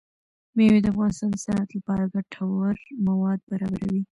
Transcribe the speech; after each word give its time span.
مېوې 0.55 0.79
د 0.83 0.87
افغانستان 0.93 1.29
د 1.33 1.37
صنعت 1.45 1.69
لپاره 1.77 2.11
ګټور 2.13 2.73
مواد 3.07 3.39
برابروي. 3.51 4.01